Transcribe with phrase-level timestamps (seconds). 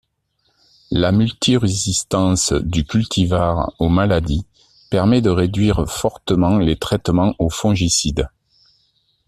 [0.89, 4.47] La multirésistance du cultivar aux maladies
[4.89, 8.27] permet de réduire fortement les traitements aux fongicides.